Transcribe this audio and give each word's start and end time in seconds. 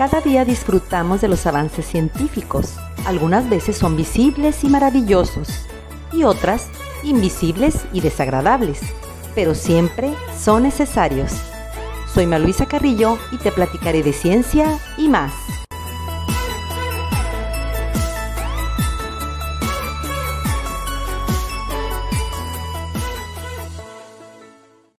Cada 0.00 0.22
día 0.22 0.46
disfrutamos 0.46 1.20
de 1.20 1.28
los 1.28 1.44
avances 1.44 1.84
científicos. 1.84 2.76
Algunas 3.04 3.50
veces 3.50 3.76
son 3.76 3.98
visibles 3.98 4.64
y 4.64 4.70
maravillosos 4.70 5.66
y 6.10 6.24
otras 6.24 6.68
invisibles 7.02 7.84
y 7.92 8.00
desagradables, 8.00 8.80
pero 9.34 9.54
siempre 9.54 10.14
son 10.34 10.62
necesarios. 10.62 11.32
Soy 12.14 12.26
Maluisa 12.26 12.64
Carrillo 12.64 13.18
y 13.30 13.36
te 13.36 13.52
platicaré 13.52 14.02
de 14.02 14.14
ciencia 14.14 14.78
y 14.96 15.10
más. 15.10 15.34